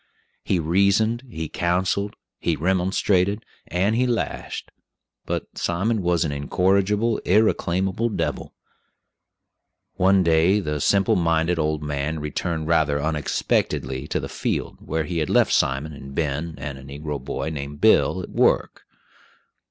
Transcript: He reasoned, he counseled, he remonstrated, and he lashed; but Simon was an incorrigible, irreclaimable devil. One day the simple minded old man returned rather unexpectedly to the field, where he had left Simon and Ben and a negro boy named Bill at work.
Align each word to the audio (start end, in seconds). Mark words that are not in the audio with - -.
He 0.43 0.57
reasoned, 0.57 1.21
he 1.29 1.47
counseled, 1.47 2.15
he 2.39 2.55
remonstrated, 2.55 3.45
and 3.67 3.95
he 3.95 4.07
lashed; 4.07 4.71
but 5.27 5.45
Simon 5.55 6.01
was 6.01 6.25
an 6.25 6.31
incorrigible, 6.31 7.19
irreclaimable 7.19 8.09
devil. 8.09 8.55
One 9.97 10.23
day 10.23 10.59
the 10.59 10.81
simple 10.81 11.15
minded 11.15 11.59
old 11.59 11.83
man 11.83 12.19
returned 12.19 12.67
rather 12.67 12.99
unexpectedly 12.99 14.07
to 14.07 14.19
the 14.19 14.27
field, 14.27 14.77
where 14.79 15.03
he 15.03 15.19
had 15.19 15.29
left 15.29 15.53
Simon 15.53 15.93
and 15.93 16.15
Ben 16.15 16.55
and 16.57 16.79
a 16.79 16.83
negro 16.83 17.23
boy 17.23 17.51
named 17.51 17.79
Bill 17.79 18.23
at 18.23 18.29
work. 18.31 18.85